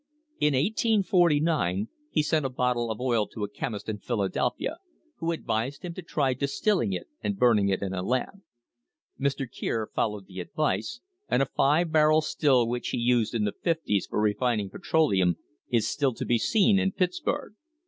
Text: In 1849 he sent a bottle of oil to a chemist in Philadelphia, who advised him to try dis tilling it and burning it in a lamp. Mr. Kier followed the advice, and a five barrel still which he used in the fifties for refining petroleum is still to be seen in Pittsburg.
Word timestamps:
In 0.39 0.55
1849 0.55 1.87
he 2.09 2.23
sent 2.23 2.43
a 2.43 2.49
bottle 2.49 2.89
of 2.89 2.99
oil 2.99 3.27
to 3.27 3.43
a 3.43 3.47
chemist 3.51 3.87
in 3.87 3.99
Philadelphia, 3.99 4.77
who 5.17 5.31
advised 5.31 5.83
him 5.85 5.93
to 5.93 6.01
try 6.01 6.33
dis 6.33 6.59
tilling 6.59 6.91
it 6.91 7.05
and 7.21 7.37
burning 7.37 7.69
it 7.69 7.83
in 7.83 7.93
a 7.93 8.01
lamp. 8.01 8.41
Mr. 9.19 9.45
Kier 9.47 9.85
followed 9.93 10.25
the 10.25 10.39
advice, 10.39 11.01
and 11.29 11.43
a 11.43 11.51
five 11.55 11.91
barrel 11.91 12.21
still 12.21 12.67
which 12.67 12.87
he 12.89 12.97
used 12.97 13.35
in 13.35 13.43
the 13.43 13.53
fifties 13.61 14.07
for 14.09 14.19
refining 14.19 14.71
petroleum 14.71 15.37
is 15.69 15.87
still 15.87 16.15
to 16.15 16.25
be 16.25 16.39
seen 16.39 16.79
in 16.79 16.91
Pittsburg. 16.93 17.53